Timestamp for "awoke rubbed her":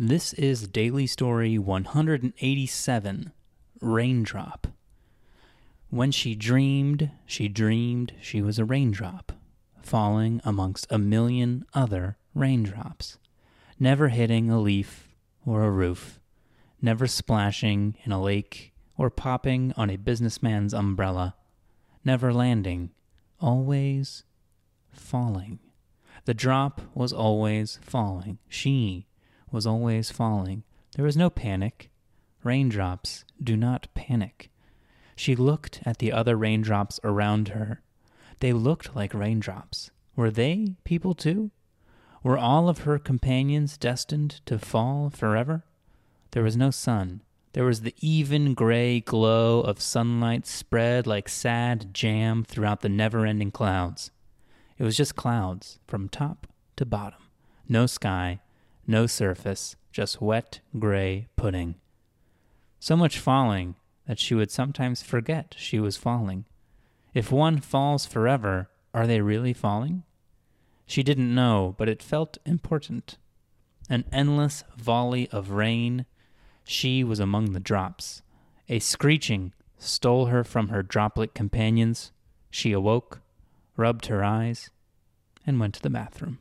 82.72-84.24